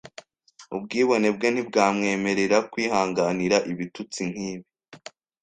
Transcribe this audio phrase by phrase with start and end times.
[0.75, 4.67] Ubwibone bwe ntibwamwemerera kwihanganira ibitutsi nkibi.